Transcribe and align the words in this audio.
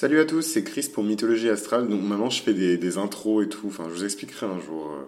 Salut 0.00 0.20
à 0.20 0.24
tous, 0.24 0.42
c'est 0.42 0.62
Chris 0.62 0.88
pour 0.94 1.02
Mythologie 1.02 1.48
Astrale. 1.48 1.88
Donc 1.88 2.02
maintenant 2.02 2.30
je 2.30 2.40
fais 2.40 2.54
des, 2.54 2.98
intros 2.98 3.44
et 3.44 3.48
tout. 3.48 3.66
Enfin, 3.66 3.86
je 3.88 3.94
vous 3.94 4.04
expliquerai 4.04 4.46
un 4.46 4.60
jour 4.60 4.92
euh, 4.92 5.04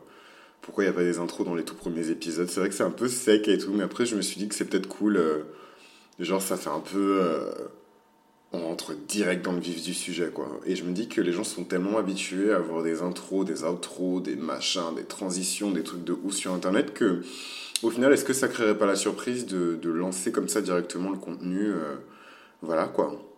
pourquoi 0.62 0.82
il 0.82 0.88
n'y 0.88 0.92
a 0.92 0.96
pas 0.96 1.04
des 1.04 1.20
intros 1.20 1.46
dans 1.46 1.54
les 1.54 1.62
tout 1.62 1.76
premiers 1.76 2.10
épisodes. 2.10 2.48
C'est 2.50 2.58
vrai 2.58 2.70
que 2.70 2.74
c'est 2.74 2.82
un 2.82 2.90
peu 2.90 3.06
sec 3.06 3.46
et 3.46 3.56
tout, 3.56 3.72
mais 3.72 3.84
après 3.84 4.04
je 4.04 4.16
me 4.16 4.20
suis 4.20 4.40
dit 4.40 4.48
que 4.48 4.54
c'est 4.56 4.64
peut-être 4.64 4.88
cool. 4.88 5.16
Euh, 5.16 5.44
genre 6.18 6.42
ça 6.42 6.56
fait 6.56 6.70
un 6.70 6.80
peu... 6.80 7.20
Euh, 7.20 7.52
on 8.50 8.62
rentre 8.62 8.94
direct 9.06 9.44
dans 9.44 9.52
le 9.52 9.60
vif 9.60 9.80
du 9.80 9.94
sujet, 9.94 10.30
quoi. 10.34 10.60
Et 10.66 10.74
je 10.74 10.82
me 10.82 10.90
dis 10.90 11.06
que 11.06 11.20
les 11.20 11.30
gens 11.30 11.44
sont 11.44 11.62
tellement 11.62 11.96
habitués 11.96 12.50
à 12.50 12.56
avoir 12.56 12.82
des 12.82 13.00
intros, 13.00 13.44
des 13.44 13.62
outros, 13.62 14.18
des 14.18 14.34
machins, 14.34 14.92
des 14.96 15.04
transitions, 15.04 15.70
des 15.70 15.84
trucs 15.84 16.02
de 16.02 16.16
ouf 16.24 16.34
sur 16.34 16.52
Internet 16.52 16.94
que, 16.94 17.22
au 17.84 17.90
final, 17.90 18.12
est-ce 18.12 18.24
que 18.24 18.32
ça 18.32 18.48
créerait 18.48 18.76
pas 18.76 18.86
la 18.86 18.96
surprise 18.96 19.46
de, 19.46 19.78
de 19.80 19.88
lancer 19.88 20.32
comme 20.32 20.48
ça 20.48 20.60
directement 20.60 21.10
le 21.10 21.18
contenu 21.18 21.74
Voilà, 22.60 22.86
quoi. 22.86 23.29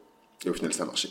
Et 0.44 0.50
au 0.50 0.54
final, 0.54 0.72
ça 0.72 0.82
a 0.82 0.86
marché. 0.86 1.08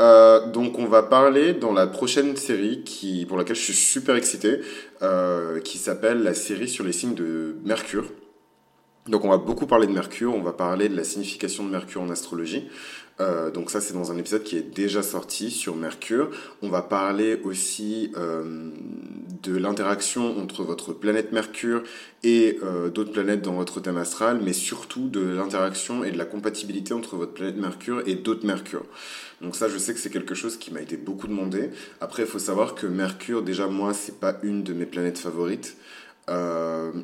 Euh, 0.00 0.50
donc, 0.50 0.78
on 0.78 0.86
va 0.86 1.02
parler 1.02 1.52
dans 1.52 1.72
la 1.72 1.86
prochaine 1.86 2.36
série 2.36 2.82
qui, 2.82 3.24
pour 3.26 3.36
laquelle 3.36 3.56
je 3.56 3.62
suis 3.62 3.72
super 3.72 4.16
excité, 4.16 4.60
euh, 5.02 5.60
qui 5.60 5.78
s'appelle 5.78 6.22
la 6.22 6.34
série 6.34 6.68
sur 6.68 6.84
les 6.84 6.92
signes 6.92 7.14
de 7.14 7.56
Mercure. 7.64 8.06
Donc, 9.06 9.24
on 9.24 9.28
va 9.28 9.36
beaucoup 9.36 9.66
parler 9.66 9.86
de 9.86 9.92
Mercure, 9.92 10.34
on 10.34 10.42
va 10.42 10.52
parler 10.52 10.88
de 10.88 10.96
la 10.96 11.04
signification 11.04 11.64
de 11.64 11.70
Mercure 11.70 12.02
en 12.02 12.10
astrologie. 12.10 12.68
Euh, 13.20 13.50
donc 13.50 13.70
ça, 13.70 13.80
c'est 13.80 13.94
dans 13.94 14.10
un 14.10 14.16
épisode 14.16 14.42
qui 14.42 14.56
est 14.56 14.74
déjà 14.74 15.02
sorti 15.02 15.50
sur 15.50 15.76
Mercure. 15.76 16.30
On 16.62 16.68
va 16.68 16.82
parler 16.82 17.40
aussi 17.44 18.12
euh, 18.16 18.70
de 19.44 19.56
l'interaction 19.56 20.38
entre 20.40 20.64
votre 20.64 20.92
planète 20.92 21.32
Mercure 21.32 21.82
et 22.22 22.58
euh, 22.62 22.88
d'autres 22.88 23.12
planètes 23.12 23.42
dans 23.42 23.52
votre 23.52 23.80
thème 23.80 23.96
astral, 23.96 24.40
mais 24.42 24.52
surtout 24.52 25.08
de 25.08 25.20
l'interaction 25.20 26.04
et 26.04 26.10
de 26.10 26.18
la 26.18 26.24
compatibilité 26.24 26.94
entre 26.94 27.16
votre 27.16 27.32
planète 27.32 27.56
Mercure 27.56 28.02
et 28.06 28.14
d'autres 28.14 28.46
Mercure. 28.46 28.84
Donc 29.40 29.56
ça, 29.56 29.68
je 29.68 29.78
sais 29.78 29.92
que 29.92 30.00
c'est 30.00 30.10
quelque 30.10 30.34
chose 30.34 30.56
qui 30.56 30.72
m'a 30.72 30.80
été 30.80 30.96
beaucoup 30.96 31.28
demandé. 31.28 31.70
Après, 32.00 32.22
il 32.22 32.28
faut 32.28 32.38
savoir 32.38 32.74
que 32.74 32.86
Mercure, 32.86 33.42
déjà 33.42 33.66
moi, 33.66 33.92
c'est 33.92 34.18
pas 34.18 34.38
une 34.42 34.62
de 34.62 34.72
mes 34.72 34.86
planètes 34.86 35.18
favorites. 35.18 35.76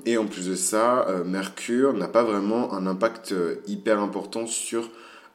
et 0.06 0.16
en 0.16 0.27
plus 0.27 0.47
de 0.47 0.54
ça, 0.54 1.06
Mercure 1.27 1.92
n'a 1.92 2.08
pas 2.08 2.22
vraiment 2.22 2.72
un 2.72 2.86
impact 2.86 3.34
hyper 3.66 4.00
important 4.00 4.47
sur 4.47 4.88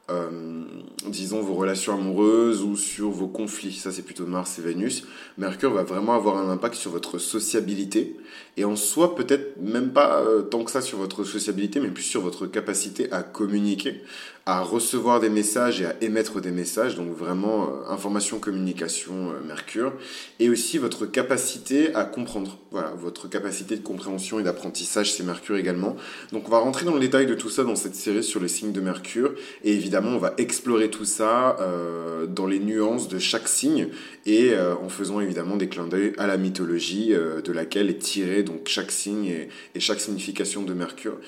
euh, 0.08 0.64
disons, 1.08 1.40
vos 1.40 1.54
relations 1.54 1.94
amoureuses 1.94 2.62
ou 2.62 2.76
sur 2.76 3.10
vos 3.10 3.26
conflits. 3.26 3.72
Ça, 3.72 3.90
c'est 3.90 4.02
plutôt 4.02 4.24
Mars 4.24 4.58
et 4.58 4.62
Vénus. 4.62 5.04
Mercure 5.36 5.72
va 5.72 5.82
vraiment 5.82 6.14
avoir 6.14 6.36
un 6.36 6.48
impact 6.48 6.76
sur 6.76 6.92
votre 6.92 7.18
sociabilité. 7.18 8.16
Et 8.56 8.64
en 8.64 8.76
soi, 8.76 9.16
peut-être 9.16 9.60
même 9.60 9.92
pas 9.92 10.20
euh, 10.20 10.42
tant 10.42 10.62
que 10.62 10.70
ça 10.70 10.80
sur 10.80 10.98
votre 10.98 11.24
sociabilité, 11.24 11.80
mais 11.80 11.88
plus 11.88 12.04
sur 12.04 12.20
votre 12.20 12.46
capacité 12.46 13.10
à 13.12 13.22
communiquer, 13.22 14.02
à 14.46 14.60
recevoir 14.60 15.20
des 15.20 15.28
messages 15.28 15.80
et 15.80 15.86
à 15.86 15.96
émettre 16.00 16.40
des 16.40 16.52
messages. 16.52 16.96
Donc 16.96 17.16
vraiment, 17.16 17.64
euh, 17.64 17.92
information, 17.92 18.38
communication, 18.38 19.32
Mercure. 19.46 19.92
Et 20.38 20.48
aussi 20.48 20.78
votre 20.78 21.06
capacité 21.06 21.94
à 21.94 22.04
comprendre. 22.04 22.58
Voilà, 22.70 22.92
votre 22.98 23.28
capacité 23.28 23.76
de 23.76 23.82
compréhension 23.82 24.38
et 24.38 24.42
d'apprentissage, 24.42 25.12
c'est 25.12 25.24
Mercure 25.24 25.56
également. 25.56 25.96
Donc 26.32 26.46
on 26.46 26.50
va 26.50 26.58
rentrer 26.58 26.84
dans 26.84 26.94
le 26.94 27.00
détail 27.00 27.26
de 27.26 27.34
tout 27.34 27.50
ça 27.50 27.64
dans 27.64 27.76
cette 27.76 27.94
série 27.94 28.22
sur 28.22 28.40
les 28.40 28.48
signes 28.48 28.72
de 28.72 28.80
Mercure. 28.80 29.32
Et 29.64 29.72
évidemment, 29.72 30.10
on 30.10 30.18
va 30.18 30.34
explorer 30.38 30.90
tout 30.90 31.04
ça 31.04 31.56
euh, 31.60 32.26
dans 32.26 32.46
les 32.46 32.58
nuances 32.58 33.08
de 33.08 33.18
chaque 33.18 33.48
signe 33.48 33.88
et 34.24 34.52
euh, 34.52 34.74
en 34.76 34.88
faisant 34.88 35.20
évidemment 35.20 35.56
des 35.56 35.68
clins 35.68 35.86
d'œil 35.86 36.12
à 36.18 36.26
la 36.26 36.36
mythologie 36.36 37.12
euh, 37.12 37.40
de 37.40 37.52
laquelle 37.52 37.90
est 37.90 37.98
tiré 37.98 38.42
donc 38.42 38.68
chaque 38.68 38.90
signe 38.90 39.26
et, 39.74 39.80
chaque 39.80 40.00
signification 40.00 40.62
de 40.62 40.74
Mercure. 40.74 41.18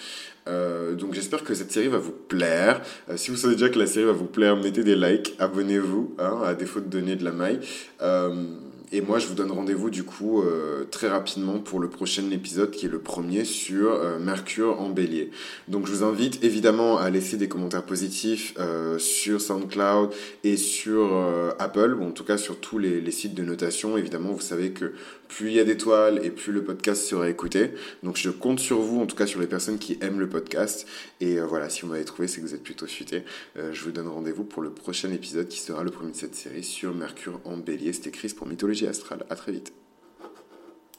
donc 0.99 1.13
j'espère 1.13 1.45
que 1.45 1.55
cette 1.55 1.71
série 1.71 1.89
va 1.89 1.99
vous 1.99 2.17
plaire. 2.29 2.81
Si 3.17 3.31
vous 3.31 3.37
savez 3.37 3.55
déjà 3.55 3.69
que 3.69 3.79
la 3.79 3.87
série 3.87 4.07
va 4.07 4.13
vous 4.13 4.27
plaire, 4.27 4.57
mettez 4.57 4.85
des 4.85 4.97
likes, 4.97 5.35
abonnez-vous, 5.39 6.15
hein, 6.19 6.39
à 6.45 6.55
défaut 6.55 6.81
de 6.81 6.87
donner 6.87 7.17
de 7.17 7.25
la 7.25 7.33
maille. 7.33 7.61
Et 8.91 9.03
moi, 9.03 9.19
je 9.19 9.27
vous 9.27 9.35
donne 9.35 9.51
rendez-vous 9.51 9.91
du 9.91 10.03
coup 10.03 10.41
euh, 10.41 10.85
très 10.91 11.09
rapidement 11.09 11.59
pour 11.59 11.79
le 11.79 11.91
prochain 11.91 12.31
épisode 12.31 12.71
qui 12.71 12.87
est 12.87 12.89
le 12.89 13.01
premier 13.01 13.45
sur 13.45 13.93
euh, 13.93 14.19
Mercure 14.19 14.81
en 14.81 14.89
bélier. 14.89 15.31
Donc 15.69 15.87
je 15.87 15.93
vous 15.93 16.05
invite 16.05 16.43
évidemment 16.43 16.97
à 16.97 17.11
laisser 17.11 17.37
des 17.37 17.49
commentaires 17.49 17.85
positifs 17.85 18.55
euh, 18.59 18.99
sur 18.99 19.43
SoundCloud 19.43 20.11
et 20.43 20.57
sur 20.57 20.99
Apple, 21.59 21.97
ou 22.01 22.05
en 22.05 22.13
tout 22.13 22.25
cas 22.25 22.39
sur 22.39 22.59
tous 22.61 22.79
les, 22.79 23.11
sites 23.11 23.35
de 23.35 23.43
notation. 23.43 23.99
Évidemment, 23.99 24.33
vous 24.33 24.41
savez 24.41 24.71
que 24.71 24.95
plus 25.29 25.49
il 25.49 25.55
y 25.57 25.61
a 25.61 25.65
d'étoiles 25.65 26.25
et 26.25 26.31
plus 26.31 26.53
le 26.53 26.65
podcast 26.65 27.03
sera 27.03 27.29
écouté. 27.29 27.73
Donc 28.03 28.17
je 28.17 28.31
compte 28.31 28.59
sur 28.59 28.81
vous, 28.81 29.01
en 29.01 29.07
tout 29.07 29.17
cas 29.17 29.27
sur 29.27 29.41
les 29.41 29.47
personnes 29.47 29.79
qui 29.79 29.99
aiment 30.01 30.21
le 30.21 30.29
podcast. 30.31 30.87
Et 31.21 31.39
voilà, 31.41 31.69
si 31.69 31.83
vous 31.83 31.89
m'avez 31.89 32.05
trouvé, 32.05 32.29
c'est 32.29 32.41
que 32.41 32.47
vous 32.47 32.55
êtes 32.55 32.63
plutôt 32.63 32.87
futé. 32.87 33.25
je 33.57 33.85
vous 33.85 33.91
donne 33.91 34.09
rendez-vous 34.09 34.45
pour 34.45 34.63
le 34.63 34.71
prochain 34.71 35.13
épisode 35.13 35.49
qui 35.49 35.61
sera 35.61 35.85
le 35.85 35.91
premier 35.91 36.13
de 36.13 36.17
cette 36.17 36.35
série 36.35 36.65
sur 36.65 36.95
Mercure 36.95 37.41
en 37.45 37.59
bélier. 37.59 37.93
C'était 37.93 38.11
Chris 38.11 38.33
pour 38.35 38.47
Mythologie 38.47 38.78
Astrale. 38.87 39.25
À 39.31 39.35
très 39.35 39.53
vite. 39.53 39.73